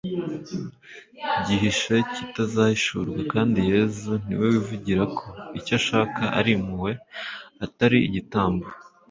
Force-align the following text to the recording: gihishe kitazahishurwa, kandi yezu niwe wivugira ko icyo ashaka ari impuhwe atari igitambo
gihishe 1.45 1.95
kitazahishurwa, 2.13 3.19
kandi 3.33 3.59
yezu 3.71 4.11
niwe 4.25 4.45
wivugira 4.53 5.03
ko 5.17 5.25
icyo 5.59 5.73
ashaka 5.79 6.21
ari 6.37 6.51
impuhwe 6.57 6.91
atari 7.65 7.97
igitambo 8.09 8.67